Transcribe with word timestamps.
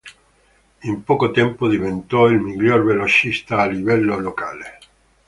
In 0.79 1.03
poco 1.03 1.29
tempo 1.29 1.67
diventò 1.67 2.25
il 2.25 2.39
miglior 2.39 2.83
velocista 2.83 3.59
a 3.61 3.67
livello 3.67 4.17
locale. 4.19 4.79